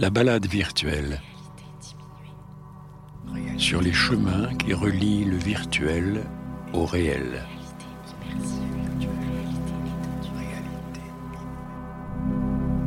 La 0.00 0.08
balade 0.08 0.46
virtuelle. 0.46 1.20
Sur 3.58 3.82
les 3.82 3.92
chemins 3.92 4.48
qui 4.54 4.72
relient 4.72 5.26
le 5.26 5.36
virtuel 5.36 6.22
au 6.72 6.86
réel. 6.86 7.42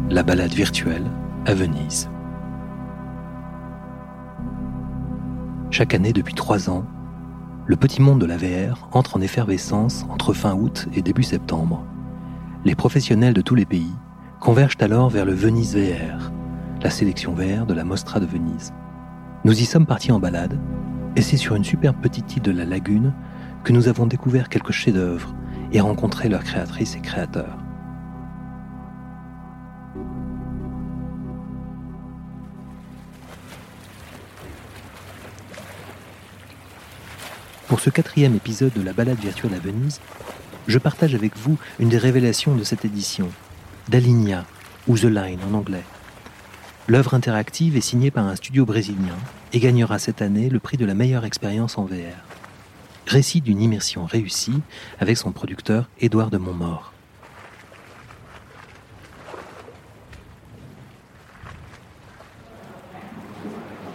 La 0.10 0.24
balade 0.24 0.54
virtuelle 0.54 1.06
à 1.46 1.54
Venise. 1.54 2.10
Chaque 5.70 5.94
année 5.94 6.14
depuis 6.14 6.34
trois 6.34 6.68
ans, 6.68 6.84
le 7.68 7.76
petit 7.76 8.02
monde 8.02 8.22
de 8.22 8.26
la 8.26 8.38
VR 8.38 8.90
entre 8.92 9.18
en 9.18 9.22
effervescence 9.22 10.08
entre 10.10 10.34
fin 10.34 10.56
août 10.56 10.88
et 10.96 11.04
début 11.04 11.22
septembre. 11.22 11.86
Les 12.66 12.74
professionnels 12.74 13.36
de 13.36 13.42
tous 13.42 13.54
les 13.54 13.68
pays 13.68 13.94
convergent 14.40 14.78
alors 14.80 15.12
vers 15.12 15.26
le 15.26 15.34
Venise 15.34 15.78
VR, 15.78 16.32
la 16.84 16.90
sélection 16.90 17.34
VR 17.34 17.66
de 17.66 17.74
la 17.74 17.86
Mostra 17.86 18.20
de 18.20 18.26
Venise. 18.26 18.74
Nous 19.46 19.62
y 19.62 19.66
sommes 19.66 19.86
partis 19.86 20.12
en 20.12 20.20
balade, 20.20 20.60
et 21.16 21.22
c'est 21.22 21.38
sur 21.38 21.56
une 21.56 21.64
superbe 21.64 21.96
petite 22.02 22.36
île 22.36 22.42
de 22.42 22.52
la 22.52 22.66
lagune 22.66 23.14
que 23.64 23.72
nous 23.72 23.88
avons 23.88 24.06
découvert 24.06 24.50
quelques 24.50 24.74
chefs-d'œuvre 24.74 25.34
et 25.72 25.80
rencontré 25.80 26.28
leurs 26.28 26.44
créatrices 26.44 26.98
et 26.98 27.00
créateurs. 27.00 27.58
Pour 37.70 37.80
ce 37.80 37.90
quatrième 37.90 38.36
épisode 38.36 38.74
de 38.74 38.82
la 38.82 38.92
balade 38.92 39.20
virtuelle 39.20 39.54
à 39.54 39.60
Venise, 39.60 40.02
je 40.68 40.78
partage 40.78 41.16
avec 41.16 41.38
vous 41.38 41.58
une 41.80 41.90
des 41.90 41.98
révélations 41.98 42.56
de 42.56 42.64
cette 42.66 42.84
édition, 42.84 43.30
d'Aligna, 43.88 44.46
ou 44.88 44.98
The 44.98 45.06
Line 45.06 45.40
en 45.50 45.54
anglais. 45.54 45.84
L'œuvre 46.90 47.14
interactive 47.14 47.78
est 47.78 47.82
signée 47.82 48.12
par 48.12 48.28
un 48.28 48.36
studio 48.36 48.66
brésilien 48.66 49.16
et 49.54 49.60
gagnera 49.60 50.00
cette 50.00 50.22
année 50.22 50.50
le 50.50 50.60
prix 50.60 50.76
de 50.76 50.86
la 50.86 50.94
meilleure 50.94 51.24
expérience 51.24 51.78
en 51.78 51.86
VR. 51.86 52.18
Récit 53.08 53.40
d'une 53.40 53.62
immersion 53.62 54.06
réussie 54.06 54.62
avec 55.00 55.16
son 55.16 55.32
producteur 55.32 55.88
Édouard 56.02 56.30
de 56.30 56.38
Montmort. 56.38 56.92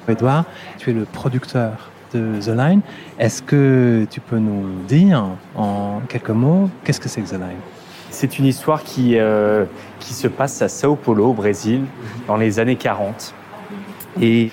Édouard, 0.08 0.46
tu 0.78 0.88
es 0.88 0.94
le 0.94 1.04
producteur 1.04 1.90
de 2.14 2.40
The 2.40 2.56
Line. 2.56 2.80
Est-ce 3.18 3.42
que 3.42 4.06
tu 4.10 4.20
peux 4.20 4.38
nous 4.38 4.82
dire 4.84 5.26
en 5.54 6.00
quelques 6.08 6.30
mots 6.30 6.70
qu'est-ce 6.84 7.00
que 7.00 7.10
c'est 7.10 7.20
que 7.20 7.28
The 7.28 7.32
Line? 7.32 7.77
C'est 8.20 8.40
une 8.40 8.46
histoire 8.46 8.82
qui, 8.82 9.16
euh, 9.16 9.64
qui 10.00 10.12
se 10.12 10.26
passe 10.26 10.60
à 10.60 10.68
Sao 10.68 10.96
Paulo, 10.96 11.26
au 11.26 11.32
Brésil, 11.34 11.84
dans 12.26 12.36
les 12.36 12.58
années 12.58 12.74
40, 12.74 13.32
et 14.20 14.50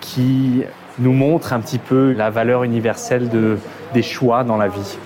qui 0.00 0.64
nous 0.98 1.12
montre 1.12 1.52
un 1.52 1.60
petit 1.60 1.78
peu 1.78 2.10
la 2.10 2.30
valeur 2.30 2.64
universelle 2.64 3.28
de, 3.28 3.56
des 3.92 4.02
choix 4.02 4.42
dans 4.42 4.56
la 4.56 4.66
vie. 4.66 4.98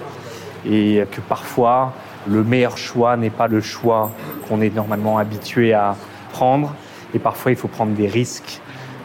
Et 0.64 1.04
que 1.12 1.20
parfois, 1.20 1.92
le 2.26 2.42
meilleur 2.42 2.78
choix 2.78 3.18
n'est 3.18 3.28
pas 3.28 3.46
le 3.46 3.60
choix 3.60 4.10
qu'on 4.48 4.62
est 4.62 4.74
normalement 4.74 5.18
habitué 5.18 5.74
à 5.74 5.94
prendre. 6.32 6.74
Et 7.12 7.18
parfois, 7.18 7.52
il 7.52 7.58
faut 7.58 7.68
prendre 7.68 7.92
des 7.92 8.08
risques 8.08 8.62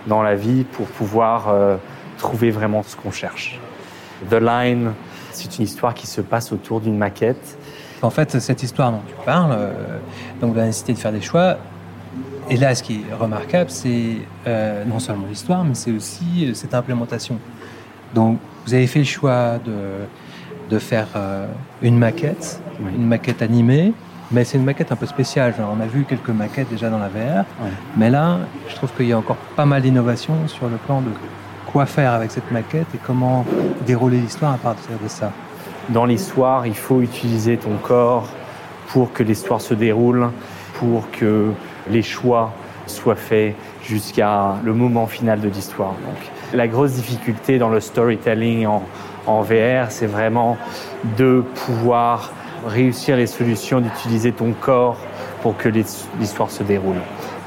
dans 0.08 0.24
la 0.24 0.36
vie 0.36 0.64
pour 0.64 0.86
pouvoir 0.86 1.50
euh, 1.50 1.76
trouver 2.20 2.52
vraiment 2.52 2.84
ce 2.84 2.96
qu'on 2.96 3.12
cherche. 3.12 3.60
The 4.30 4.36
Line, 4.36 4.94
c'est 5.34 5.58
une 5.58 5.66
histoire 5.66 5.94
qui 5.94 6.08
se 6.08 6.22
passe 6.22 6.54
autour 6.54 6.80
d'une 6.80 6.98
maquette. 6.98 7.58
En 8.04 8.10
fait, 8.10 8.40
cette 8.40 8.62
histoire 8.64 8.92
dont 8.92 9.02
tu 9.08 9.16
parles, 9.26 9.52
euh, 9.58 9.72
donc 10.42 10.56
la 10.56 10.66
nécessité 10.66 10.94
de 10.94 10.98
faire 11.00 11.12
des 11.14 11.22
choix, 11.22 11.58
et 12.50 12.58
là, 12.58 12.76
ce 12.76 12.84
qui 12.84 12.96
est 13.10 13.14
remarquable, 13.14 13.70
c'est 13.70 14.18
euh, 14.46 14.84
non 14.86 15.00
seulement 15.00 15.26
l'histoire, 15.30 15.64
mais 15.64 15.74
c'est 15.76 15.92
aussi 15.92 16.46
euh, 16.46 16.54
cette 16.54 16.74
implémentation. 16.74 17.38
Donc, 18.14 18.38
vous 18.66 18.74
avez 18.74 18.88
fait 18.88 19.00
le 19.00 19.06
choix 19.06 19.58
de, 19.64 20.06
de 20.70 20.80
faire 20.80 21.08
euh, 21.16 21.48
une 21.82 21.98
maquette, 21.98 22.62
Oui. 22.82 22.92
une 22.96 23.08
maquette 23.08 23.42
animée, 23.42 23.94
mais 24.32 24.44
c'est 24.44 24.58
une 24.58 24.66
maquette 24.66 24.92
un 24.92 24.98
peu 24.98 25.06
spéciale. 25.06 25.56
Genre, 25.58 25.74
on 25.76 25.82
a 25.82 25.86
vu 25.88 26.04
quelques 26.04 26.30
maquettes 26.30 26.70
déjà 26.70 26.90
dans 26.90 27.00
la 27.00 27.08
VR, 27.08 27.46
mais 27.96 28.10
là, 28.10 28.40
je 28.68 28.76
trouve 28.76 28.92
qu'il 28.94 29.08
y 29.08 29.14
a 29.14 29.18
encore 29.18 29.38
pas 29.56 29.66
mal 29.66 29.82
d'innovations 29.82 30.48
sur 30.48 30.68
le 30.68 30.76
plan 30.76 31.00
de 31.02 31.10
quoi 31.72 31.86
faire 31.86 32.12
avec 32.12 32.30
cette 32.32 32.52
maquette 32.52 32.88
et 32.94 33.00
comment 33.08 33.46
dérouler 33.88 34.20
l'histoire 34.20 34.54
à 34.54 34.58
partir 34.58 34.92
de 35.02 35.08
ça. 35.08 35.32
Dans 35.90 36.06
l'histoire, 36.06 36.66
il 36.66 36.76
faut 36.76 37.02
utiliser 37.02 37.58
ton 37.58 37.76
corps 37.82 38.28
pour 38.88 39.12
que 39.12 39.24
l'histoire 39.24 39.60
se 39.62 39.74
déroule, 39.74 40.30
pour 40.76 41.10
que 41.12 41.52
les 41.90 42.02
choix 42.02 42.52
soient 42.88 43.16
faits 43.16 43.56
jusqu'à 43.84 44.56
le 44.64 44.74
moment 44.74 45.08
final 45.08 45.42
de 45.42 45.50
l'histoire. 45.50 45.92
Donc, 45.92 46.32
la 46.54 46.68
grosse 46.68 46.92
difficulté 46.94 47.58
dans 47.58 47.70
le 47.70 47.80
storytelling 47.80 48.66
en, 49.26 49.42
VR, 49.42 49.90
c'est 49.90 50.06
vraiment 50.06 50.58
de 51.18 51.44
pouvoir 51.66 52.32
réussir 52.68 53.16
les 53.18 53.28
solutions, 53.28 53.82
d'utiliser 53.82 54.32
ton 54.32 54.54
corps 54.54 54.98
pour 55.42 55.58
que 55.58 55.68
l'his- 55.70 56.08
l'histoire 56.20 56.50
se 56.52 56.64
déroule. 56.64 56.96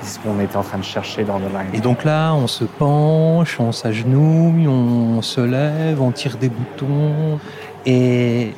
C'est 0.02 0.14
ce 0.14 0.20
qu'on 0.20 0.38
était 0.40 0.56
en 0.56 0.62
train 0.62 0.78
de 0.78 0.84
chercher 0.84 1.24
dans 1.24 1.38
The 1.38 1.42
Line. 1.52 1.74
Et 1.74 1.80
donc 1.80 2.04
là, 2.04 2.32
on 2.34 2.46
se 2.46 2.64
penche, 2.64 3.58
on 3.60 3.72
s'agenouille, 3.72 4.68
on 4.68 5.20
se 5.22 5.40
lève, 5.40 6.00
on 6.00 6.10
tire 6.12 6.36
des 6.36 6.48
boutons. 6.50 7.38
Et 7.86 8.52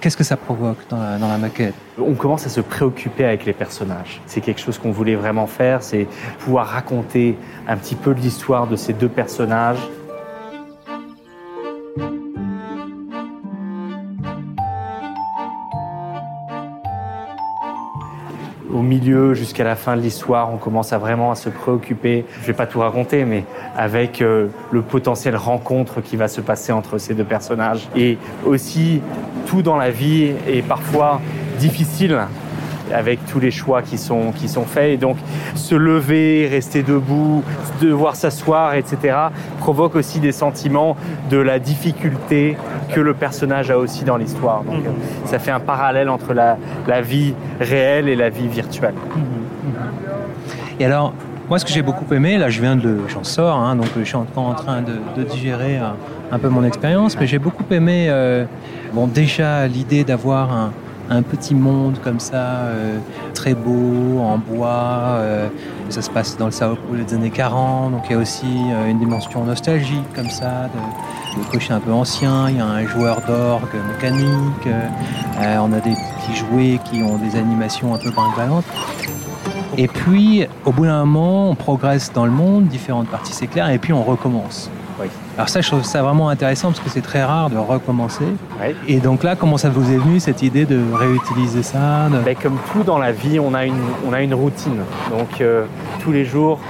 qu'est-ce 0.00 0.16
que 0.16 0.24
ça 0.24 0.36
provoque 0.36 0.78
dans 0.88 0.98
la, 0.98 1.38
maquette? 1.38 1.74
On 1.98 2.14
commence 2.14 2.46
à 2.46 2.48
se 2.48 2.60
préoccuper 2.60 3.24
avec 3.24 3.44
les 3.44 3.52
personnages. 3.52 4.22
C'est 4.26 4.40
quelque 4.40 4.60
chose 4.60 4.78
qu'on 4.78 4.92
voulait 4.92 5.16
vraiment 5.16 5.48
faire, 5.48 5.82
c'est 5.82 6.06
pouvoir 6.38 6.68
raconter 6.68 7.36
un 7.66 7.76
petit 7.76 7.96
peu 7.96 8.12
l'histoire 8.12 8.68
de 8.68 8.76
ces 8.76 8.92
deux 8.92 9.08
personnages. 9.08 9.78
Milieu, 18.84 19.34
jusqu'à 19.34 19.64
la 19.64 19.76
fin 19.76 19.96
de 19.96 20.02
l'histoire, 20.02 20.52
on 20.52 20.56
commence 20.56 20.92
à 20.92 20.98
vraiment 20.98 21.30
à 21.30 21.34
se 21.34 21.48
préoccuper. 21.48 22.24
Je 22.40 22.46
vais 22.46 22.52
pas 22.52 22.66
tout 22.66 22.80
raconter, 22.80 23.24
mais 23.24 23.44
avec 23.76 24.22
euh, 24.22 24.48
le 24.70 24.82
potentiel 24.82 25.36
rencontre 25.36 26.00
qui 26.00 26.16
va 26.16 26.28
se 26.28 26.40
passer 26.40 26.72
entre 26.72 26.98
ces 26.98 27.14
deux 27.14 27.24
personnages. 27.24 27.88
Et 27.96 28.18
aussi, 28.44 29.00
tout 29.46 29.62
dans 29.62 29.76
la 29.76 29.90
vie 29.90 30.32
est 30.46 30.66
parfois 30.66 31.20
difficile 31.58 32.18
avec 32.92 33.24
tous 33.26 33.40
les 33.40 33.50
choix 33.50 33.82
qui 33.82 33.98
sont, 33.98 34.32
qui 34.32 34.48
sont 34.48 34.64
faits. 34.64 34.92
Et 34.92 34.96
donc, 34.96 35.16
se 35.54 35.74
lever, 35.74 36.48
rester 36.50 36.82
debout, 36.82 37.42
devoir 37.80 38.16
s'asseoir, 38.16 38.74
etc., 38.74 39.16
provoque 39.58 39.96
aussi 39.96 40.20
des 40.20 40.32
sentiments 40.32 40.96
de 41.30 41.38
la 41.38 41.58
difficulté 41.58 42.56
que 42.92 43.00
le 43.00 43.14
personnage 43.14 43.70
a 43.70 43.78
aussi 43.78 44.04
dans 44.04 44.16
l'histoire. 44.16 44.62
Donc, 44.64 44.84
euh, 44.84 44.90
ça 45.24 45.38
fait 45.38 45.50
un 45.50 45.60
parallèle 45.60 46.08
entre 46.08 46.34
la, 46.34 46.56
la 46.86 47.00
vie 47.00 47.34
réelle 47.60 48.08
et 48.08 48.16
la 48.16 48.30
vie 48.30 48.48
virtuelle. 48.48 48.94
Et 50.80 50.84
alors, 50.84 51.12
moi, 51.48 51.58
ce 51.58 51.64
que 51.64 51.70
j'ai 51.72 51.82
beaucoup 51.82 52.12
aimé, 52.12 52.38
là, 52.38 52.48
je 52.48 52.60
viens 52.60 52.76
de, 52.76 53.00
j'en 53.08 53.22
sors, 53.22 53.56
hein, 53.56 53.76
donc 53.76 53.86
je 53.98 54.04
suis 54.04 54.16
encore 54.16 54.44
en 54.44 54.54
train 54.54 54.82
de, 54.82 54.94
de 55.16 55.28
digérer 55.28 55.76
un, 55.76 55.94
un 56.32 56.38
peu 56.38 56.48
mon 56.48 56.64
expérience, 56.64 57.18
mais 57.18 57.26
j'ai 57.26 57.38
beaucoup 57.38 57.64
aimé, 57.70 58.06
euh, 58.08 58.44
bon, 58.92 59.06
déjà 59.06 59.66
l'idée 59.66 60.04
d'avoir 60.04 60.52
un, 60.52 60.72
un 61.10 61.22
petit 61.22 61.54
monde 61.54 61.98
comme 62.02 62.20
ça, 62.20 62.36
euh, 62.36 62.98
très 63.34 63.54
beau, 63.54 64.20
en 64.20 64.38
bois. 64.38 65.18
euh, 65.18 65.48
ça 65.90 66.02
se 66.02 66.10
passe 66.10 66.36
dans 66.36 66.46
le 66.46 66.50
Sao 66.50 66.76
Paulo 66.76 67.04
des 67.04 67.14
années 67.14 67.30
40, 67.30 67.92
donc 67.92 68.04
il 68.08 68.12
y 68.12 68.14
a 68.14 68.18
aussi 68.18 68.46
euh, 68.46 68.90
une 68.90 68.98
dimension 68.98 69.44
nostalgique 69.44 70.12
comme 70.14 70.30
ça, 70.30 70.70
de, 70.74 71.40
de 71.40 71.72
un 71.72 71.80
peu 71.80 71.92
ancien. 71.92 72.48
Il 72.48 72.56
y 72.56 72.60
a 72.60 72.66
un 72.66 72.86
joueur 72.86 73.20
d'orgue 73.26 73.76
mécanique. 73.92 74.68
on 75.38 75.72
a 75.72 75.80
des 75.80 75.92
petits 75.92 76.36
jouets 76.36 76.80
qui 76.84 77.02
ont 77.02 77.16
des 77.16 77.36
animations 77.36 77.94
un 77.94 77.98
peu 77.98 78.10
brinque 78.10 78.64
et 79.76 79.88
puis, 79.88 80.46
au 80.64 80.70
bout 80.70 80.84
d'un 80.84 81.04
moment, 81.04 81.50
on 81.50 81.54
progresse 81.56 82.12
dans 82.12 82.24
le 82.24 82.30
monde, 82.30 82.66
différentes 82.66 83.08
parties 83.08 83.32
s'éclairent, 83.32 83.70
et 83.70 83.78
puis 83.78 83.92
on 83.92 84.04
recommence. 84.04 84.70
Oui. 85.00 85.06
Alors 85.36 85.48
ça, 85.48 85.60
je 85.60 85.68
trouve 85.68 85.82
ça 85.82 86.02
vraiment 86.02 86.28
intéressant 86.28 86.68
parce 86.68 86.80
que 86.80 86.88
c'est 86.88 87.00
très 87.00 87.24
rare 87.24 87.50
de 87.50 87.56
recommencer. 87.58 88.24
Et 88.86 88.98
donc 89.00 89.24
là, 89.24 89.34
comment 89.34 89.56
ça 89.56 89.68
vous 89.68 89.90
est 89.92 89.96
venu 89.96 90.20
cette 90.20 90.42
idée 90.42 90.64
de 90.66 90.80
réutiliser 90.94 91.62
ça 91.64 92.08
de- 92.10 92.18
Ben, 92.18 92.36
comme 92.40 92.58
tout 92.72 92.84
dans 92.84 92.98
la 92.98 93.10
vie, 93.10 93.40
on 93.40 93.54
a 93.54 93.64
une, 93.66 93.74
on 94.08 94.12
a 94.12 94.20
une 94.22 94.34
routine. 94.34 94.78
Donc 95.10 95.40
euh, 95.40 95.64
tous 96.00 96.12
les 96.12 96.24
jours, 96.24 96.60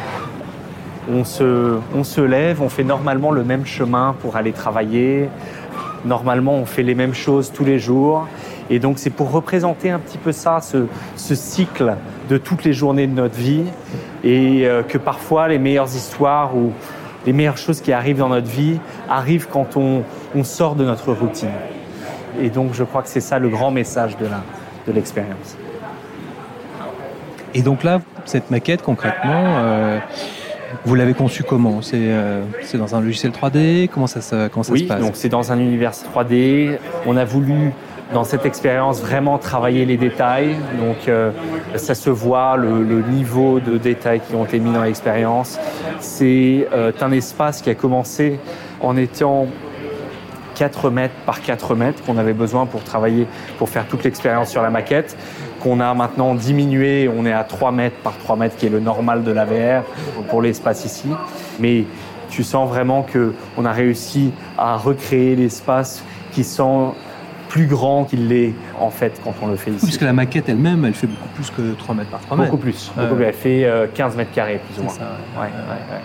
on 1.13 1.23
se, 1.25 1.77
on 1.95 2.03
se 2.03 2.23
lève, 2.23 2.63
on 2.63 2.71
fait 2.71 2.85
normalement 2.85 3.31
le 3.31 3.45
même 3.45 3.67
chemin 3.67 4.15
pour 4.23 4.37
aller 4.37 4.53
travailler. 4.53 5.29
Normalement, 6.07 6.55
on 6.55 6.65
fait 6.67 6.83
les 6.83 6.95
mêmes 6.95 7.15
choses 7.15 7.53
tous 7.53 7.65
les 7.65 7.79
jours. 7.79 8.27
Et 8.71 8.79
donc 8.79 8.99
c'est 8.99 9.11
pour 9.11 9.31
représenter 9.31 9.91
un 9.91 9.99
petit 9.99 10.17
peu 10.17 10.33
ça, 10.33 10.61
ce, 10.63 10.87
ce 11.17 11.35
cycle 11.35 11.95
de 12.31 12.39
toutes 12.39 12.65
les 12.65 12.73
journées 12.73 13.07
de 13.07 13.13
notre 13.15 13.37
vie. 13.37 13.65
Et 14.23 14.67
euh, 14.67 14.83
que 14.83 14.97
parfois 14.97 15.49
les 15.49 15.59
meilleures 15.59 15.95
histoires 15.95 16.57
ou 16.57 16.73
les 17.27 17.33
meilleures 17.33 17.57
choses 17.59 17.81
qui 17.81 17.93
arrivent 17.93 18.19
dans 18.19 18.29
notre 18.29 18.49
vie 18.49 18.79
arrivent 19.09 19.49
quand 19.51 19.77
on, 19.77 20.03
on 20.35 20.45
sort 20.45 20.75
de 20.75 20.85
notre 20.85 21.13
routine. 21.13 21.49
Et 22.41 22.51
donc 22.51 22.75
je 22.75 22.85
crois 22.85 23.03
que 23.03 23.09
c'est 23.09 23.21
ça 23.21 23.39
le 23.39 23.49
grand 23.49 23.71
message 23.71 24.17
de 24.19 24.93
l'expérience. 24.93 25.57
Et 27.55 27.63
donc 27.63 27.85
là, 27.85 28.01
cette 28.25 28.51
maquette, 28.51 28.83
concrètement, 28.83 29.45
euh, 29.59 29.99
Vous 30.85 30.97
l'avez 30.97 31.15
conçu 31.15 31.45
comment? 31.45 31.83
C'est 31.83 31.95
euh, 32.01 32.43
c'est 32.63 32.79
dans 32.79 32.97
un 32.97 33.01
logiciel 33.01 33.31
3D 33.31 33.89
Comment 33.89 34.09
ça, 34.09 34.21
se, 34.21 34.49
comment 34.49 34.65
ça 34.65 34.73
oui, 34.73 34.81
se 34.81 34.85
passe? 34.85 35.01
donc 35.01 35.13
c'est 35.15 35.29
dans 35.29 35.53
un 35.53 35.59
univers 35.61 35.93
3D. 35.93 36.79
On 37.07 37.17
a 37.17 37.25
voulu 37.25 37.73
dans 38.15 38.25
cette 38.25 38.47
expérience 38.47 39.03
vraiment 39.03 39.39
travailler 39.39 39.85
les 39.85 39.97
détails. 39.97 40.57
Donc 40.79 41.09
euh, 41.09 41.33
ça 41.75 41.95
se 41.95 42.09
voit 42.09 42.57
le, 42.57 43.03
niveau 43.03 43.61
de 43.61 43.77
détails 43.77 44.21
qui 44.21 44.35
ont 44.35 44.45
été 44.45 44.61
mis 44.61 44.73
dans 44.73 44.83
l'expérience. 44.83 45.59
C'est 45.99 46.69
euh, 46.73 46.93
un 47.01 47.13
espace 47.13 47.61
qui 47.61 47.71
a 47.71 47.75
commencé 47.75 48.39
en 48.81 48.97
étant 48.97 49.49
4 50.55 50.91
mètres 50.91 51.15
par 51.27 51.43
4 51.43 51.75
mètres 51.75 52.03
qu'on 52.05 52.17
avait 52.17 52.33
besoin 52.33 52.67
pour 52.67 52.85
travailler, 52.85 53.27
pour 53.59 53.69
faire 53.69 53.87
toute 53.87 54.05
l'expérience 54.05 54.49
sur 54.49 54.63
la 54.63 54.71
maquette, 54.71 55.17
qu'on 55.61 55.81
a 55.81 55.93
maintenant 55.95 56.37
diminué, 56.37 57.11
on 57.15 57.27
est 57.27 57.33
à 57.33 57.43
3 57.43 57.73
mètres 57.73 57.97
par 58.05 58.17
3 58.19 58.37
mètres 58.37 58.57
qui 58.57 58.67
est 58.67 58.71
le 58.71 58.81
normal 58.81 59.25
de 59.25 59.33
la 59.33 59.45
VR 59.45 59.83
pour 60.29 60.41
l'espace 60.41 60.85
ici. 60.85 61.09
Mais 61.59 61.85
tu 62.31 62.45
sens 62.45 62.69
vraiment 62.69 63.05
qu'on 63.05 63.65
a 63.65 63.73
réussi 63.73 64.33
à 64.57 64.77
recréer 64.77 65.35
l'espace 65.35 66.05
qui 66.33 66.45
sent 66.45 66.93
plus 67.55 67.67
grand 67.67 68.03
qu'il 68.05 68.27
l'est 68.27 68.53
en 68.81 68.91
fait 68.91 69.21
quand 69.23 69.33
on 69.41 69.47
le 69.47 69.55
fait 69.55 69.71
ici. 69.71 69.87
Puisque 69.87 70.03
la 70.03 70.13
maquette 70.13 70.49
elle-même, 70.49 70.85
elle 70.85 70.93
fait 70.93 71.07
beaucoup 71.07 71.29
plus 71.37 71.51
que 71.51 71.75
3 71.79 71.95
mètres 71.95 72.11
par 72.11 72.19
3 72.19 72.37
mètres. 72.37 72.51
Beaucoup 72.51 72.61
plus. 72.61 72.91
Beaucoup 72.97 73.15
plus. 73.15 73.25
Elle 73.25 73.33
fait 73.33 73.71
15 73.95 74.17
mètres 74.17 74.33
carrés 74.33 74.61
plus 74.67 74.81
ou 74.81 74.85
moins. 74.87 74.93
Ça, 74.93 75.03
ouais, 75.37 75.43
ouais, 75.43 75.47
ouais. 75.47 76.01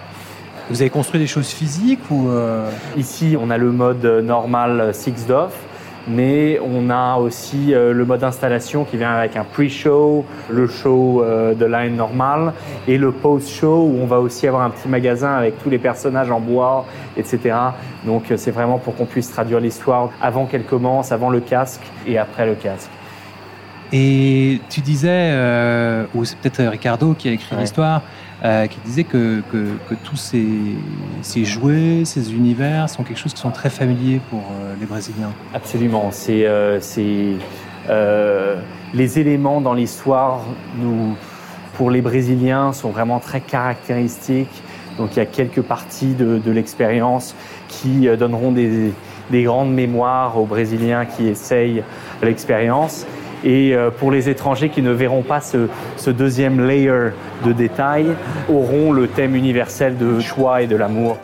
Vous 0.69 0.79
avez 0.79 0.91
construit 0.91 1.19
des 1.19 1.25
choses 1.25 1.47
physiques 1.47 2.11
ou 2.11 2.29
euh... 2.29 2.69
Ici, 2.97 3.35
on 3.41 3.49
a 3.49 3.57
le 3.57 3.71
mode 3.71 4.05
normal 4.05 4.93
Six 4.93 5.25
Dove, 5.25 5.55
mais 6.09 6.59
on 6.59 6.89
a 6.89 7.17
aussi 7.17 7.73
euh, 7.73 7.93
le 7.93 8.03
mode 8.03 8.23
installation 8.23 8.83
qui 8.83 8.97
vient 8.97 9.11
avec 9.11 9.35
un 9.37 9.43
pre-show, 9.43 10.25
le 10.49 10.67
show 10.67 11.23
euh, 11.23 11.53
de 11.53 11.65
line 11.65 11.95
normal 11.95 12.53
et 12.87 12.97
le 12.97 13.11
post-show 13.11 13.87
où 13.91 13.99
on 14.01 14.05
va 14.07 14.19
aussi 14.19 14.47
avoir 14.47 14.63
un 14.63 14.71
petit 14.71 14.87
magasin 14.89 15.33
avec 15.35 15.61
tous 15.61 15.69
les 15.69 15.77
personnages 15.77 16.31
en 16.31 16.39
bois, 16.39 16.85
etc. 17.15 17.55
Donc 18.05 18.31
euh, 18.31 18.37
c'est 18.37 18.51
vraiment 18.51 18.79
pour 18.79 18.95
qu'on 18.95 19.05
puisse 19.05 19.31
traduire 19.31 19.59
l'histoire 19.59 20.09
avant 20.21 20.45
qu'elle 20.45 20.63
commence, 20.63 21.11
avant 21.11 21.29
le 21.29 21.39
casque 21.39 21.83
et 22.07 22.17
après 22.17 22.45
le 22.47 22.55
casque. 22.55 22.89
Et 23.91 24.61
tu 24.69 24.81
disais, 24.81 25.09
euh, 25.31 26.05
ou 26.13 26.23
c'est 26.25 26.37
peut-être 26.37 26.61
Ricardo 26.69 27.13
qui 27.13 27.29
a 27.29 27.31
écrit 27.31 27.55
Ouais. 27.55 27.61
l'histoire, 27.61 28.01
euh, 28.45 28.67
qui 28.67 28.79
disait 28.85 29.03
que, 29.03 29.41
que, 29.51 29.95
tous 30.05 30.15
ces, 30.15 30.47
ces 31.21 31.43
jouets, 31.43 32.03
ces 32.05 32.33
univers 32.33 32.89
sont 32.89 33.03
quelque 33.03 33.17
chose 33.17 33.33
qui 33.33 33.41
sont 33.41 33.51
très 33.51 33.69
familiers 33.69 34.21
pour 34.29 34.39
euh, 34.39 34.75
les 34.79 34.85
Brésiliens. 34.85 35.31
Absolument. 35.53 36.09
C'est 36.11 36.45
euh, 36.45 36.79
les 38.93 39.19
éléments 39.19 39.59
dans 39.59 39.73
l'histoire 39.73 40.39
pour 41.73 41.91
les 41.91 42.01
Brésiliens 42.01 42.71
sont 42.71 42.91
vraiment 42.91 43.19
très 43.19 43.41
caractéristiques. 43.41 44.63
Donc 44.97 45.15
il 45.15 45.19
y 45.19 45.21
a 45.21 45.25
quelques 45.25 45.61
parties 45.61 46.13
de, 46.13 46.37
de 46.37 46.51
l'expérience 46.51 47.35
qui 47.67 48.07
donneront 48.17 48.53
des, 48.53 48.93
des 49.31 49.43
grandes 49.43 49.73
mémoires 49.73 50.37
aux 50.37 50.45
Brésiliens 50.45 51.05
qui 51.05 51.27
essayent 51.27 51.83
l'expérience. 52.21 53.05
Et 53.43 53.73
euh, 53.73 53.89
pour 53.89 54.11
les 54.11 54.29
étrangers 54.29 54.69
qui 54.69 54.81
ne 54.81 54.91
verront 54.91 55.23
pas 55.23 55.41
ce, 55.41 55.67
ce 55.95 56.09
deuxième 56.09 56.65
layer 56.65 57.11
de 57.45 57.53
détails, 57.53 58.15
auront 58.49 58.91
le 58.91 59.07
thème 59.07 59.35
universel 59.35 59.97
de 59.97 60.19
choix 60.19 60.61
et 60.61 60.67
de 60.67 60.75
l'amour. 60.75 61.17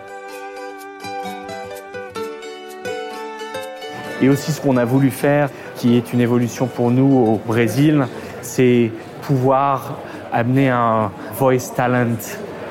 Et 4.21 4.29
aussi 4.29 4.51
ce 4.51 4.61
qu'on 4.61 4.77
a 4.77 4.85
voulu 4.85 5.11
faire, 5.11 5.49
qui 5.75 5.97
est 5.97 6.13
une 6.13 6.21
évolution 6.21 6.67
pour 6.67 6.89
nous 6.89 7.13
au 7.13 7.41
Brésil, 7.45 8.07
c'est 8.41 8.91
pouvoir 9.21 9.99
amener 10.31 10.69
un 10.69 11.11
voice 11.37 11.73
talent 11.75 12.17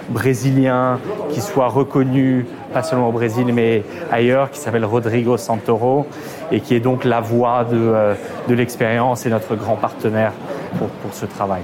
brésilien 0.08 0.98
qui 1.30 1.40
soit 1.40 1.68
reconnu, 1.68 2.46
pas 2.72 2.82
seulement 2.82 3.08
au 3.08 3.12
Brésil, 3.12 3.46
mais 3.52 3.82
ailleurs, 4.10 4.50
qui 4.50 4.58
s'appelle 4.58 4.84
Rodrigo 4.84 5.36
Santoro, 5.36 6.06
et 6.50 6.60
qui 6.60 6.74
est 6.74 6.80
donc 6.80 7.04
la 7.04 7.20
voix 7.20 7.64
de, 7.64 7.76
euh, 7.76 8.14
de 8.48 8.54
l'expérience 8.54 9.26
et 9.26 9.30
notre 9.30 9.54
grand 9.56 9.76
partenaire 9.76 10.32
pour, 10.78 10.88
pour 10.88 11.14
ce 11.14 11.26
travail. 11.26 11.62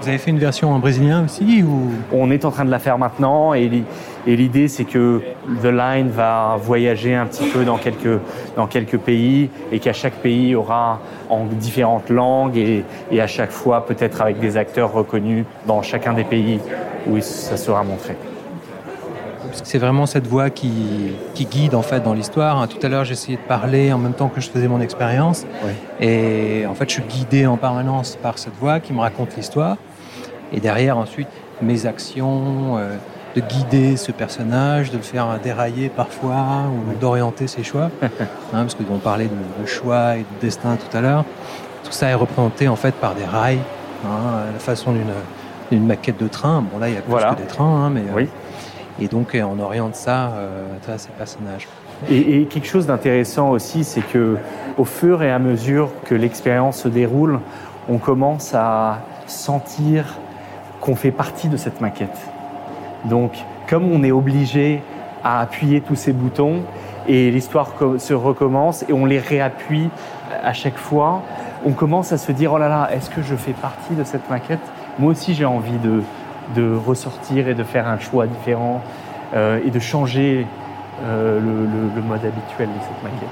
Vous 0.00 0.08
avez 0.08 0.18
fait 0.18 0.30
une 0.30 0.38
version 0.38 0.70
en 0.70 0.78
brésilien 0.80 1.24
aussi 1.24 1.62
ou? 1.62 1.90
On 2.12 2.30
est 2.30 2.44
en 2.44 2.50
train 2.50 2.66
de 2.66 2.70
la 2.70 2.78
faire 2.78 2.98
maintenant 2.98 3.54
et, 3.54 3.70
et 4.26 4.36
l'idée 4.36 4.68
c'est 4.68 4.84
que 4.84 5.20
The 5.62 5.66
Line 5.66 6.08
va 6.08 6.56
voyager 6.60 7.14
un 7.14 7.26
petit 7.26 7.48
peu 7.48 7.64
dans 7.64 7.76
quelques, 7.76 8.20
dans 8.56 8.66
quelques 8.66 8.98
pays 8.98 9.50
et 9.72 9.78
qu'à 9.78 9.92
chaque 9.92 10.14
pays 10.14 10.54
aura 10.54 11.00
en 11.30 11.44
différentes 11.46 12.10
langues 12.10 12.56
et, 12.56 12.84
et 13.10 13.20
à 13.20 13.26
chaque 13.26 13.50
fois 13.50 13.86
peut-être 13.86 14.20
avec 14.22 14.38
des 14.38 14.56
acteurs 14.56 14.92
reconnus 14.92 15.44
dans 15.66 15.82
chacun 15.82 16.12
des 16.12 16.24
pays 16.24 16.60
où 17.06 17.20
ça 17.20 17.56
sera 17.56 17.82
montré. 17.84 18.16
C'est 19.62 19.78
vraiment 19.78 20.06
cette 20.06 20.26
voix 20.26 20.50
qui, 20.50 20.72
qui 21.34 21.44
guide 21.44 21.74
en 21.76 21.82
fait 21.82 22.00
dans 22.00 22.12
l'histoire. 22.14 22.60
hein. 22.60 22.66
Tout 22.66 22.84
à 22.84 22.88
l'heure, 22.88 23.04
j'essayais 23.04 23.36
de 23.36 23.42
parler 23.42 23.92
en 23.92 23.98
même 23.98 24.14
temps 24.14 24.28
que 24.28 24.40
je 24.40 24.50
faisais 24.50 24.66
mon 24.66 24.80
expérience. 24.80 25.46
Oui. 25.64 25.70
Et 26.00 26.66
en 26.66 26.74
fait, 26.74 26.88
je 26.88 26.94
suis 26.94 27.02
guidé 27.02 27.46
en 27.46 27.56
permanence 27.56 28.16
par 28.20 28.38
cette 28.38 28.54
voix 28.58 28.80
qui 28.80 28.92
me 28.92 28.98
raconte 29.00 29.36
l'histoire. 29.36 29.76
Et 30.52 30.58
derrière, 30.58 30.98
ensuite, 30.98 31.28
mes 31.62 31.86
actions, 31.86 32.78
euh, 32.78 32.96
de 33.34 33.40
guider 33.40 33.96
ce 33.96 34.12
personnage, 34.12 34.90
de 34.90 34.96
le 34.96 35.02
faire 35.02 35.26
dérailler 35.42 35.88
parfois, 35.88 36.64
ou 36.70 36.94
d'orienter 36.98 37.46
ses 37.46 37.62
choix. 37.62 37.90
Hein, 38.52 38.62
parce 38.62 38.74
que 38.74 38.82
on 38.88 38.98
parlait 38.98 39.26
de, 39.26 39.62
de 39.62 39.66
choix 39.66 40.16
et 40.16 40.20
de 40.20 40.40
destin 40.40 40.76
tout 40.76 40.96
à 40.96 41.00
l'heure. 41.00 41.24
Tout 41.82 41.90
ça 41.90 42.08
est 42.08 42.14
représenté 42.14 42.68
en 42.68 42.76
fait 42.76 42.94
par 42.94 43.14
des 43.16 43.24
rails, 43.24 43.58
hein, 44.04 44.48
à 44.48 44.52
la 44.52 44.58
façon 44.60 44.92
d'une 45.72 45.86
maquette 45.86 46.20
de 46.22 46.28
train. 46.28 46.62
Bon 46.72 46.78
là, 46.78 46.88
il 46.88 46.94
y 46.94 46.98
a 46.98 47.00
plus 47.00 47.10
Voilà. 47.10 47.34
que 47.34 47.40
des 47.42 47.48
trains, 47.48 47.86
hein, 47.86 47.90
mais 47.90 48.02
euh, 48.16 48.26
et 49.00 49.08
donc, 49.08 49.34
euh, 49.34 49.42
on 49.42 49.58
oriente 49.58 49.96
ça 49.96 50.28
euh, 50.36 50.66
à 50.88 50.98
ces 50.98 51.08
personnages. 51.10 51.66
Et, 52.08 52.42
et 52.42 52.44
quelque 52.46 52.68
chose 52.68 52.86
d'intéressant 52.86 53.50
aussi, 53.50 53.82
c'est 53.82 54.02
que 54.02 54.36
au 54.78 54.84
fur 54.84 55.22
et 55.24 55.32
à 55.32 55.40
mesure 55.40 55.90
que 56.04 56.14
l'expérience 56.14 56.82
se 56.82 56.88
déroule, 56.88 57.40
on 57.88 57.98
commence 57.98 58.54
à 58.54 59.00
sentir 59.26 60.14
qu'on 60.80 60.94
fait 60.94 61.10
partie 61.10 61.48
de 61.48 61.56
cette 61.56 61.80
maquette. 61.80 62.16
Donc, 63.04 63.32
comme 63.68 63.90
on 63.90 64.02
est 64.02 64.12
obligé 64.12 64.82
à 65.22 65.40
appuyer 65.40 65.80
tous 65.80 65.94
ces 65.96 66.12
boutons 66.12 66.62
et 67.08 67.30
l'histoire 67.30 67.70
se 67.98 68.14
recommence 68.14 68.84
et 68.88 68.92
on 68.92 69.04
les 69.06 69.18
réappuie 69.18 69.88
à 70.42 70.52
chaque 70.52 70.76
fois, 70.76 71.22
on 71.66 71.72
commence 71.72 72.12
à 72.12 72.18
se 72.18 72.32
dire 72.32 72.52
oh 72.52 72.58
là 72.58 72.68
là, 72.68 72.88
est-ce 72.92 73.10
que 73.10 73.22
je 73.22 73.34
fais 73.36 73.52
partie 73.52 73.94
de 73.94 74.04
cette 74.04 74.28
maquette? 74.30 74.60
Moi 74.98 75.12
aussi, 75.12 75.34
j'ai 75.34 75.44
envie 75.44 75.78
de, 75.78 76.02
de 76.54 76.74
ressortir 76.74 77.48
et 77.48 77.54
de 77.54 77.64
faire 77.64 77.88
un 77.88 77.98
choix 77.98 78.26
différent 78.26 78.82
euh, 79.34 79.60
et 79.64 79.70
de 79.70 79.78
changer 79.78 80.46
euh, 81.06 81.40
le, 81.40 81.46
le- 81.66 81.90
le 81.96 82.02
mode 82.02 82.24
habituel 82.24 82.68
de 82.68 82.80
cette 82.82 83.02
maquette. 83.02 83.28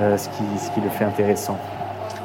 Euh, 0.00 0.16
ce, 0.18 0.28
qui, 0.30 0.42
ce 0.58 0.70
qui 0.72 0.80
le 0.80 0.88
fait 0.88 1.04
intéressant. 1.04 1.56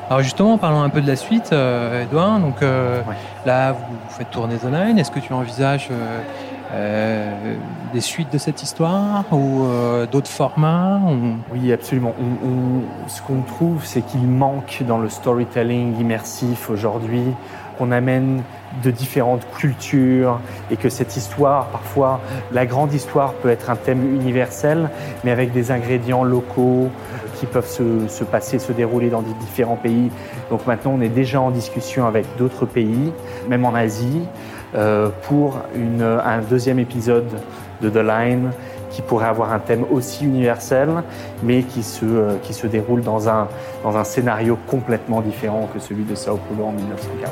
Alors 0.09 0.21
justement, 0.23 0.57
parlons 0.57 0.81
un 0.81 0.89
peu 0.89 1.01
de 1.01 1.07
la 1.07 1.15
suite, 1.15 1.49
euh, 1.53 2.03
Edouard. 2.03 2.39
Donc 2.39 2.63
euh, 2.63 2.99
Ouais. 3.07 3.15
là, 3.45 3.73
vous, 3.73 3.79
vous 3.93 4.09
faites 4.15 4.31
tourner 4.31 4.55
The 4.57 4.65
Line. 4.71 4.97
Est-ce 4.97 5.11
que 5.11 5.19
tu 5.19 5.33
envisages 5.33 5.89
euh, 5.91 6.19
euh, 6.73 7.55
des 7.93 8.01
suites 8.01 8.33
de 8.33 8.39
cette 8.39 8.63
histoire 8.63 9.23
ou 9.31 9.65
euh, 9.65 10.07
d'autres 10.07 10.29
formats 10.29 10.99
ou- 11.07 11.35
Oui, 11.53 11.71
absolument. 11.71 12.13
On- 12.19 12.47
on- 12.47 13.07
ce 13.07 13.21
qu'on 13.21 13.41
trouve, 13.41 13.85
c'est 13.85 14.01
qu'il 14.01 14.23
manque 14.27 14.81
dans 14.87 14.97
le 14.97 15.09
storytelling 15.09 15.99
immersif 15.99 16.71
aujourd'hui, 16.71 17.23
qu'on 17.77 17.91
amène 17.91 18.41
de 18.83 18.89
différentes 18.91 19.45
cultures 19.57 20.39
et 20.71 20.75
que 20.75 20.89
cette 20.89 21.15
histoire, 21.17 21.67
parfois, 21.67 22.19
la 22.51 22.65
grande 22.65 22.93
histoire 22.93 23.33
peut 23.33 23.49
être 23.49 23.69
un 23.69 23.75
thème 23.75 24.15
universel, 24.15 24.89
mais 25.23 25.31
avec 25.31 25.51
des 25.53 25.71
ingrédients 25.71 26.23
locaux 26.23 26.89
qui 27.39 27.45
peuvent 27.45 27.67
se, 27.67 28.07
se 28.07 28.23
passer, 28.23 28.59
se 28.59 28.71
dérouler 28.71 29.09
dans 29.09 29.21
différents 29.21 29.75
pays. 29.75 30.09
Donc 30.49 30.67
maintenant, 30.67 30.93
on 30.97 31.01
est 31.01 31.09
déjà 31.09 31.41
en 31.41 31.51
discussion 31.51 32.05
avec 32.05 32.25
d'autres 32.37 32.65
pays, 32.65 33.11
même 33.47 33.65
en 33.65 33.73
Asie, 33.73 34.21
euh, 34.75 35.09
pour 35.23 35.59
un 35.75 36.39
deuxième 36.49 36.79
épisode 36.79 37.27
de 37.81 37.89
The 37.89 38.03
Line 38.03 38.51
qui 38.91 39.01
pourrait 39.01 39.27
avoir 39.27 39.53
un 39.53 39.59
thème 39.59 39.85
aussi 39.91 40.25
universel, 40.25 40.89
mais 41.43 41.63
qui 41.63 41.83
se, 41.83 42.05
euh, 42.05 42.35
qui 42.41 42.53
se 42.53 42.67
déroule 42.67 43.01
dans 43.01 43.29
un, 43.29 43.47
dans 43.83 43.95
un 43.95 44.03
scénario 44.03 44.57
complètement 44.67 45.21
différent 45.21 45.69
que 45.73 45.79
celui 45.79 46.03
de 46.03 46.15
Sao 46.15 46.37
Paulo 46.37 46.69
en 46.69 46.71
1940. 46.71 47.31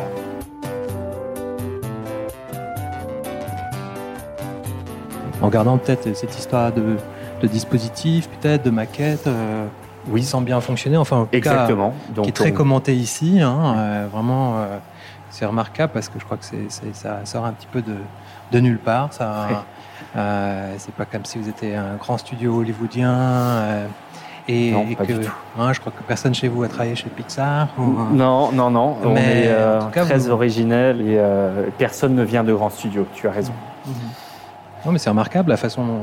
en 5.41 5.49
gardant 5.49 5.77
peut-être 5.77 6.15
cette 6.15 6.37
histoire 6.37 6.71
de, 6.71 6.97
de 7.41 7.47
dispositif, 7.47 8.27
peut-être 8.29 8.63
de 8.63 8.69
maquette, 8.69 9.27
euh, 9.27 9.67
Oui. 10.09 10.23
semble 10.23 10.45
bien 10.45 10.59
fonctionner. 10.61 10.97
Enfin, 10.97 11.17
en 11.17 11.23
tout 11.25 11.31
cas, 11.31 11.37
Exactement. 11.37 11.93
Donc, 12.09 12.25
qui 12.25 12.29
est 12.29 12.33
très 12.33 12.51
on- 12.51 12.55
commenté 12.55 12.95
ici. 12.95 13.39
hein, 13.41 13.75
euh, 13.77 14.07
vraiment, 14.11 14.57
euh, 14.57 14.77
c'est 15.29 15.45
remarquable 15.45 15.91
parce 15.93 16.09
que 16.09 16.19
je 16.19 16.25
crois 16.25 16.37
que 16.37 16.45
c'est, 16.45 16.65
c'est- 16.69 16.95
ça 16.95 17.19
sort 17.25 17.45
un 17.45 17.51
petit 17.53 17.67
peu 17.71 17.81
de, 17.81 17.95
de 18.51 18.59
nulle 18.59 18.79
part. 18.79 19.11
Ça, 19.13 19.47
Ouais. 19.49 19.55
euh, 20.17 20.73
c'est 20.77 20.93
pas 20.93 21.05
comme 21.05 21.25
si 21.25 21.37
vous 21.37 21.49
étiez 21.49 21.75
un 21.75 21.95
grand 21.99 22.17
studio 22.17 22.59
hollywoodien. 22.59 23.87
et, 24.49 24.71
Non, 24.71 24.85
et 24.89 24.95
pas 24.95 25.05
que, 25.05 25.11
du 25.11 25.25
tout. 25.25 25.31
hein, 25.59 25.73
je 25.73 25.79
crois 25.81 25.91
que 25.91 26.01
personne 26.03 26.33
chez 26.33 26.47
vous 26.47 26.63
a 26.63 26.69
travaillé 26.69 26.95
chez 26.95 27.09
Pixar. 27.09 27.67
ou- 27.77 27.97
Non, 28.13 28.53
non, 28.53 28.69
non. 28.71 28.95
On 29.03 29.09
Mais, 29.13 29.43
est 29.43 29.47
euh, 29.49 29.81
en 29.81 29.85
tout 29.87 29.91
cas, 29.91 30.05
très 30.05 30.17
vous- 30.19 30.29
originel 30.29 31.01
et 31.01 31.19
personne 31.77 32.15
ne 32.15 32.23
vient 32.23 32.45
de 32.45 32.53
grands 32.53 32.69
studios. 32.69 33.05
Tu 33.13 33.27
as 33.27 33.31
raison. 33.31 33.51
Mhm. 33.85 33.93
Non, 34.85 34.91
mais 34.93 34.99
c'est 34.99 35.09
remarquable 35.09 35.49
la 35.49 35.57
façon 35.57 35.85
dont 35.85 35.99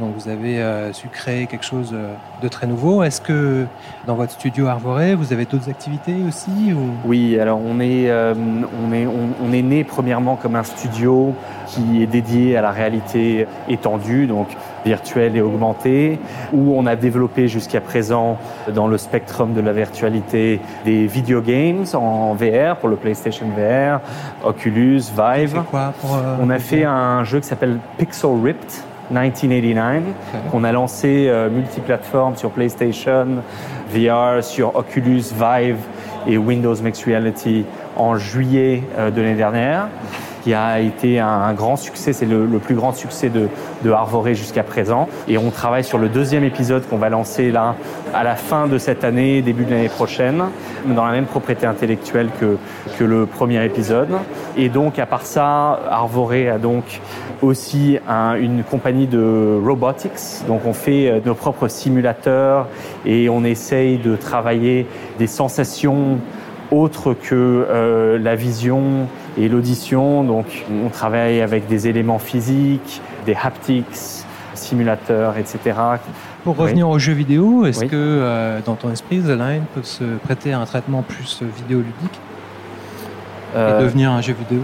donc 0.00 0.14
vous 0.16 0.28
avez 0.28 0.60
euh, 0.60 0.92
su 0.92 1.08
créer 1.08 1.46
quelque 1.46 1.64
chose 1.64 1.90
euh, 1.92 2.14
de 2.42 2.48
très 2.48 2.66
nouveau. 2.66 3.02
Est-ce 3.02 3.20
que 3.20 3.66
dans 4.06 4.14
votre 4.14 4.32
studio 4.32 4.66
Arvoré, 4.66 5.14
vous 5.14 5.32
avez 5.32 5.44
d'autres 5.44 5.68
activités 5.68 6.16
aussi 6.26 6.72
ou... 6.72 6.90
Oui, 7.04 7.38
alors 7.38 7.60
on 7.64 7.78
est, 7.78 8.10
euh, 8.10 8.34
on, 8.34 8.92
est, 8.92 9.06
on, 9.06 9.52
est 9.52 9.62
né 9.62 9.84
premièrement 9.84 10.36
comme 10.36 10.56
un 10.56 10.62
studio 10.62 11.34
qui 11.66 12.02
est 12.02 12.06
dédié 12.06 12.56
à 12.56 12.62
la 12.62 12.70
réalité 12.70 13.46
étendue, 13.68 14.26
donc 14.26 14.48
virtuelle 14.84 15.36
et 15.36 15.40
augmentée, 15.40 16.18
où 16.52 16.74
on 16.76 16.86
a 16.86 16.96
développé 16.96 17.46
jusqu'à 17.46 17.80
présent 17.80 18.38
dans 18.74 18.88
le 18.88 18.98
spectrum 18.98 19.52
de 19.52 19.60
la 19.60 19.72
virtualité 19.72 20.60
des 20.84 21.06
video 21.06 21.40
games 21.40 21.84
en 21.94 22.34
VR 22.34 22.76
pour 22.76 22.88
le 22.88 22.96
PlayStation 22.96 23.46
VR, 23.56 24.00
Oculus, 24.44 25.02
Vive. 25.16 25.62
Quoi 25.70 25.92
pour, 26.00 26.18
on 26.40 26.50
a 26.50 26.58
fait 26.58 26.84
un 26.84 27.24
jeu 27.24 27.40
qui 27.40 27.46
s'appelle 27.46 27.78
Pixel 27.98 28.30
Ripped 28.42 28.82
1989, 29.12 30.02
qu'on 30.50 30.64
a 30.64 30.72
lancé 30.72 31.26
euh, 31.28 31.50
multiplateforme 31.50 32.36
sur 32.36 32.50
PlayStation, 32.50 33.26
VR, 33.90 34.42
sur 34.42 34.74
Oculus, 34.76 35.24
Vive 35.34 35.78
et 36.26 36.38
Windows 36.38 36.74
Mixed 36.82 37.04
Reality 37.06 37.64
en 37.96 38.16
juillet 38.16 38.82
euh, 38.98 39.10
de 39.10 39.20
l'année 39.20 39.36
dernière 39.36 39.88
qui 40.42 40.54
a 40.54 40.80
été 40.80 41.20
un, 41.20 41.52
grand 41.54 41.76
succès. 41.76 42.12
C'est 42.12 42.26
le, 42.26 42.46
plus 42.58 42.74
grand 42.74 42.92
succès 42.92 43.28
de, 43.28 43.48
de 43.84 43.90
Arvoré 43.90 44.34
jusqu'à 44.34 44.62
présent. 44.62 45.08
Et 45.28 45.38
on 45.38 45.50
travaille 45.50 45.84
sur 45.84 45.98
le 45.98 46.08
deuxième 46.08 46.44
épisode 46.44 46.86
qu'on 46.88 46.96
va 46.96 47.08
lancer 47.08 47.50
là 47.50 47.76
à 48.12 48.24
la 48.24 48.34
fin 48.34 48.66
de 48.66 48.76
cette 48.78 49.04
année, 49.04 49.40
début 49.40 49.64
de 49.64 49.70
l'année 49.70 49.88
prochaine, 49.88 50.42
dans 50.84 51.06
la 51.06 51.12
même 51.12 51.26
propriété 51.26 51.66
intellectuelle 51.66 52.28
que, 52.40 52.56
que 52.98 53.04
le 53.04 53.26
premier 53.26 53.64
épisode. 53.64 54.08
Et 54.56 54.68
donc, 54.68 54.98
à 54.98 55.06
part 55.06 55.24
ça, 55.24 55.80
Arvoré 55.90 56.48
a 56.48 56.58
donc 56.58 57.00
aussi 57.40 57.98
une 58.08 58.62
compagnie 58.64 59.06
de 59.06 59.60
robotics. 59.64 60.46
Donc, 60.46 60.62
on 60.66 60.72
fait 60.72 61.08
euh, 61.08 61.20
nos 61.24 61.34
propres 61.34 61.68
simulateurs 61.68 62.68
et 63.04 63.28
on 63.28 63.44
essaye 63.44 63.98
de 63.98 64.14
travailler 64.14 64.86
des 65.18 65.26
sensations 65.26 66.18
autres 66.70 67.14
que 67.14 67.34
euh, 67.68 68.18
la 68.18 68.36
vision 68.36 69.06
et 69.38 69.48
l'audition. 69.48 70.22
Donc, 70.22 70.46
on 70.84 70.88
travaille 70.88 71.40
avec 71.40 71.66
des 71.66 71.88
éléments 71.88 72.18
physiques, 72.18 73.00
des 73.26 73.34
haptics, 73.34 74.24
simulateurs, 74.54 75.36
etc. 75.38 75.76
Pour 76.44 76.56
revenir 76.56 76.88
aux 76.88 76.98
jeux 76.98 77.12
vidéo, 77.12 77.66
est-ce 77.66 77.84
que 77.84 77.88
euh, 77.92 78.60
dans 78.64 78.74
ton 78.74 78.90
esprit, 78.90 79.20
The 79.20 79.38
Line 79.38 79.64
peut 79.74 79.82
se 79.82 80.04
prêter 80.24 80.52
à 80.52 80.60
un 80.60 80.66
traitement 80.66 81.02
plus 81.02 81.42
vidéoludique? 81.42 82.20
Et 83.54 83.82
devenir 83.82 84.10
un 84.10 84.20
jeu 84.20 84.34
vidéo 84.34 84.62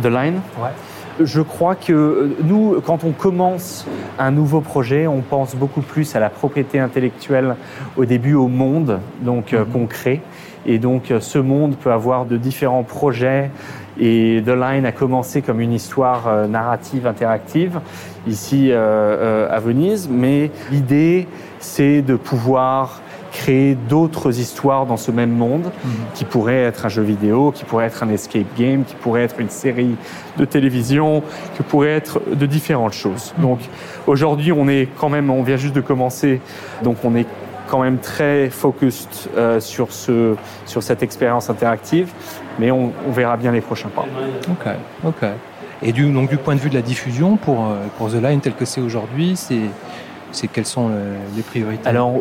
The 0.00 0.06
Line 0.06 0.40
Ouais. 0.58 0.70
Je 1.18 1.40
crois 1.40 1.74
que 1.74 1.92
euh, 1.92 2.36
nous, 2.44 2.82
quand 2.84 3.04
on 3.04 3.12
commence 3.12 3.86
un 4.18 4.30
nouveau 4.30 4.60
projet, 4.60 5.06
on 5.06 5.22
pense 5.22 5.56
beaucoup 5.56 5.80
plus 5.80 6.14
à 6.14 6.20
la 6.20 6.28
propriété 6.28 6.78
intellectuelle 6.78 7.56
au 7.96 8.04
début, 8.04 8.34
au 8.34 8.48
monde 8.48 9.00
donc 9.22 9.52
mhm. 9.52 9.64
qu'on 9.66 9.86
crée. 9.86 10.20
Et 10.66 10.78
donc 10.78 11.12
ce 11.20 11.38
monde 11.38 11.76
peut 11.76 11.92
avoir 11.92 12.26
de 12.26 12.36
différents 12.36 12.82
projets. 12.82 13.50
Et 13.98 14.42
The 14.44 14.50
Line 14.50 14.84
a 14.84 14.92
commencé 14.92 15.40
comme 15.40 15.60
une 15.60 15.72
histoire 15.72 16.28
euh, 16.28 16.46
narrative 16.46 17.06
interactive 17.06 17.80
ici 18.26 18.70
euh, 18.70 18.76
euh, 18.76 19.56
à 19.56 19.58
Venise. 19.60 20.08
Mais 20.10 20.50
l'idée, 20.70 21.26
c'est 21.60 22.02
de 22.02 22.16
pouvoir 22.16 23.00
créer 23.36 23.74
d'autres 23.74 24.40
histoires 24.40 24.86
dans 24.86 24.96
ce 24.96 25.10
même 25.10 25.30
monde, 25.30 25.64
mhm. 25.84 25.90
qui 26.14 26.24
pourrait 26.24 26.62
être 26.62 26.86
un 26.86 26.88
jeu 26.88 27.02
vidéo, 27.02 27.52
qui 27.52 27.64
pourrait 27.64 27.86
être 27.86 28.02
un 28.02 28.08
escape 28.08 28.46
game, 28.58 28.84
qui 28.84 28.94
pourrait 28.94 29.24
être 29.24 29.38
une 29.40 29.50
série 29.50 29.96
de 30.38 30.44
télévision, 30.44 31.22
qui 31.54 31.62
pourrait 31.62 31.90
être 31.90 32.20
de 32.34 32.46
différentes 32.46 32.94
choses. 32.94 33.34
Mhm. 33.36 33.42
Donc 33.42 33.58
aujourd'hui, 34.06 34.52
on 34.52 34.68
est 34.68 34.88
quand 34.98 35.10
même, 35.10 35.30
on 35.30 35.42
vient 35.42 35.58
juste 35.58 35.74
de 35.74 35.82
commencer, 35.82 36.40
donc 36.82 36.96
on 37.04 37.14
est 37.14 37.26
quand 37.68 37.82
même 37.82 37.98
très 37.98 38.48
focused 38.48 39.08
euh, 39.36 39.60
sur, 39.60 39.92
ce, 39.92 40.34
sur 40.64 40.82
cette 40.82 41.02
expérience 41.02 41.50
interactive, 41.50 42.12
mais 42.58 42.70
on, 42.70 42.92
verra 43.08 43.36
bien 43.36 43.52
les 43.52 43.60
prochains 43.60 43.88
pas. 43.88 44.06
Ok, 44.50 44.72
ok. 45.04 45.28
Et 45.82 45.92
du, 45.92 46.10
donc, 46.10 46.30
du 46.30 46.38
point 46.38 46.54
de 46.54 46.60
vue 46.60 46.70
de 46.70 46.74
la 46.74 46.82
diffusion, 46.82 47.36
pour, 47.36 47.66
euh, 47.66 47.76
pour 47.98 48.08
The 48.08 48.22
Line 48.22 48.40
tel 48.40 48.54
que 48.54 48.64
c'est 48.64 48.80
aujourd'hui, 48.80 49.36
c'est, 49.36 49.60
c'est 50.32 50.48
quelles 50.48 50.66
sont 50.66 50.88
euh, 50.90 51.16
les 51.36 51.42
priorités? 51.42 51.88
Alors, 51.88 52.14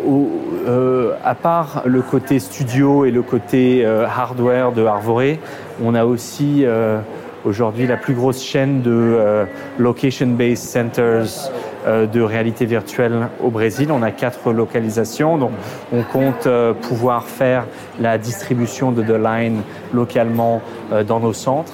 à 1.24 1.35
part 1.35 1.83
le 1.85 2.01
côté 2.01 2.39
studio 2.39 3.05
et 3.05 3.12
le 3.12 3.21
côté 3.21 3.85
hardware 3.85 4.71
de 4.71 4.85
Arvoré, 4.85 5.39
on 5.83 5.95
a 5.95 6.05
aussi 6.05 6.65
aujourd'hui 7.43 7.88
la 7.88 7.97
plus 7.97 8.13
grosse 8.13 8.41
chaîne 8.41 8.81
de 8.81 9.45
location-based 9.77 10.63
centers 10.63 11.51
euh, 11.85 12.07
de 12.07 12.19
réalité 12.19 12.65
virtuelle 12.65 13.27
au 13.43 13.51
Brésil. 13.51 13.91
On 13.91 14.01
a 14.01 14.09
quatre 14.09 14.51
localisations, 14.51 15.38
donc 15.38 15.51
on 15.93 16.01
compte 16.01 16.47
euh, 16.47 16.74
pouvoir 16.74 17.25
faire 17.25 17.65
la 18.00 18.17
distribution 18.17 18.91
de 18.91 19.03
The 19.03 19.21
Line 19.24 19.62
localement 19.93 20.63
euh, 20.91 21.03
dans 21.03 21.19
nos 21.19 21.33
centres. 21.33 21.74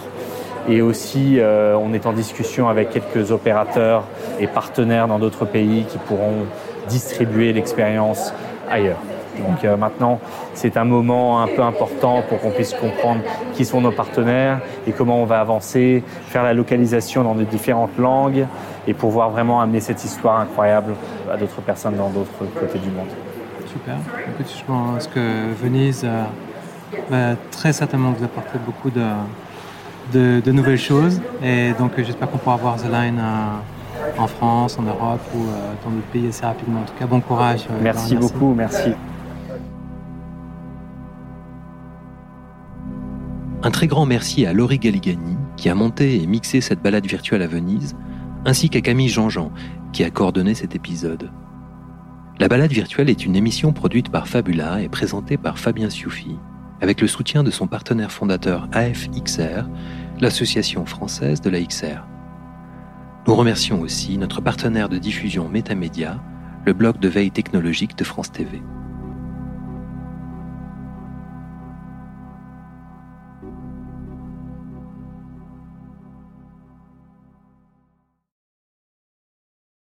Et 0.70 0.82
aussi, 0.82 1.39
on 1.41 1.94
est 1.94 2.06
en 2.06 2.13
discussion 2.13 2.70
avec 2.70 2.91
quelques 2.91 3.32
opérateurs 3.32 4.03
et 4.39 4.48
partenaires 4.48 5.08
dans 5.08 5.20
d'autres 5.20 5.46
pays 5.46 5.86
qui 5.86 5.98
pourront 5.98 6.46
distribuer 6.88 7.53
l'expérience 7.53 8.34
ailleurs. 8.70 9.00
Donc 9.39 9.63
euh, 9.63 9.77
maintenant, 9.77 10.20
c'est 10.53 10.77
un 10.77 10.84
moment 10.84 11.41
un 11.41 11.48
peu 11.48 11.62
important 11.62 12.22
pour 12.27 12.39
qu'on 12.39 12.51
puisse 12.51 12.74
comprendre 12.74 13.22
qui 13.53 13.65
sont 13.65 13.82
nos 13.82 13.91
partenaires 13.91 14.60
et 14.88 14.91
comment 14.91 15.22
on 15.22 15.25
va 15.25 15.39
avancer, 15.39 16.03
faire 16.27 16.44
la 16.44 16.53
localisation 16.53 17.24
dans 17.24 17.36
de 17.36 17.44
différentes 17.44 17.98
langues 17.98 18.46
et 18.88 18.94
pouvoir 18.94 19.30
vraiment 19.30 19.62
amener 19.62 19.80
cette 19.80 20.03
histoire 20.03 20.39
incroyable 20.39 20.94
à 21.32 21.38
d'autres 21.38 21.62
personnes 21.62 21.96
dans 21.96 22.10
d'autres 22.10 22.46
côtés 22.60 22.80
du 22.80 22.89
monde. 22.89 23.08
Super. 23.65 23.96
Écoute, 24.34 24.53
je 24.58 24.65
pense 24.65 25.08
que 25.08 25.53
Venise 25.62 26.03
euh, 26.03 26.24
va 27.10 27.36
très 27.51 27.72
certainement 27.72 28.12
vous 28.12 28.25
apporter 28.25 28.60
beaucoup 28.65 28.89
de, 28.89 29.01
de, 30.13 30.51
nouvelles 30.51 30.79
choses 30.79 31.22
et 31.43 31.74
donc 31.79 31.93
j'espère 31.98 32.29
qu'on 32.29 32.38
pourra 32.38 32.58
voir 32.58 32.77
The 32.77 32.91
Line 32.91 33.20
euh, 33.20 34.20
en 34.20 34.27
France, 34.27 34.77
en 34.77 34.84
Europe 34.84 35.22
ou 35.36 35.46
dans 35.84 35.91
d'autres 35.91 36.08
pays 36.12 36.27
assez 36.27 36.46
rapidement. 36.46 36.81
En 36.81 36.86
tout 36.86 36.93
cas, 36.98 37.05
bon 37.05 37.22
courage. 37.22 37.67
merci 37.81 38.15
beaucoup, 38.15 38.53
merci. 38.53 38.91
Un 43.63 43.70
très 43.70 43.86
grand 43.86 44.08
merci 44.08 44.46
à 44.48 44.53
Laurie 44.53 44.79
Galigani 44.79 45.38
qui 45.55 45.70
a 45.70 45.75
monté 45.75 46.22
et 46.22 46.25
mixé 46.25 46.62
cette 46.62 46.81
balade 46.81 47.05
virtuelle 47.05 47.43
à 47.43 47.48
Venise, 47.48 47.96
ainsi 48.43 48.70
qu'à 48.70 48.81
Camille 48.81 49.10
Jean-Jean 49.10 49.51
qui 49.93 50.03
a 50.03 50.10
coordonné 50.10 50.55
cet 50.55 50.75
épisode. 50.75 51.29
La 52.39 52.48
balade 52.48 52.72
virtuelle 52.72 53.10
est 53.10 53.24
une 53.24 53.36
émission 53.36 53.72
produite 53.72 54.10
par 54.10 54.27
Fabula 54.27 54.81
et 54.81 54.89
présentée 54.89 55.38
par 55.38 55.60
Fabien 55.60 55.91
Sioufi, 55.91 56.38
avec 56.81 57.00
le 57.00 57.07
soutien 57.07 57.43
de 57.43 57.51
son 57.51 57.67
partenaire 57.67 58.11
fondateur 58.11 58.67
AFXR, 58.73 59.69
l'association 60.19 60.85
française 60.85 61.39
de 61.41 61.50
la 61.50 61.61
XR. 61.61 62.05
Nous 63.27 63.35
remercions 63.35 63.81
aussi 63.81 64.17
notre 64.17 64.41
partenaire 64.41 64.89
de 64.89 64.97
diffusion 64.97 65.47
Métamédia, 65.47 66.19
le 66.65 66.73
blog 66.73 67.00
de 67.00 67.07
veille 67.07 67.31
technologique 67.31 67.95
de 67.95 68.03
France 68.03 68.31
TV. 68.31 68.61